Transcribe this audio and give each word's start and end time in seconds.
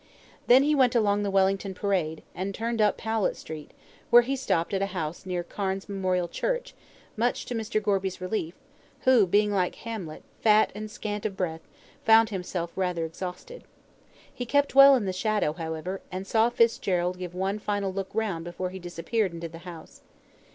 Then 0.47 0.63
he 0.63 0.73
went 0.73 0.95
along 0.95 1.21
the 1.21 1.29
Wellington 1.29 1.75
Parade, 1.75 2.23
and 2.33 2.55
turned 2.55 2.81
up 2.81 2.97
Powlett 2.97 3.37
Street, 3.37 3.69
where 4.09 4.23
he 4.23 4.35
stopped 4.35 4.73
at 4.73 4.81
a 4.81 4.87
house 4.97 5.27
near 5.27 5.43
Cairns' 5.43 5.87
Memorial 5.87 6.27
Church, 6.27 6.73
much 7.15 7.45
to 7.45 7.53
Mr. 7.53 7.79
Gorby's 7.79 8.19
relief, 8.19 8.55
who, 9.01 9.27
being 9.27 9.51
like 9.51 9.75
Hamlet, 9.75 10.23
"fat 10.39 10.71
and 10.73 10.89
scant 10.89 11.23
of 11.27 11.37
breath," 11.37 11.61
found 12.03 12.29
himself 12.31 12.71
rather 12.75 13.05
exhausted. 13.05 13.63
He 14.33 14.43
kept 14.43 14.73
well 14.73 14.95
in 14.95 15.05
the 15.05 15.13
shadow, 15.13 15.53
however, 15.53 16.01
and 16.11 16.25
saw 16.25 16.49
Fitzgerald 16.49 17.19
give 17.19 17.35
one 17.35 17.59
final 17.59 17.93
look 17.93 18.09
round 18.11 18.43
before 18.43 18.71
he 18.71 18.79
disappeared 18.79 19.33
into 19.33 19.49
the 19.49 19.59
house. 19.69 20.01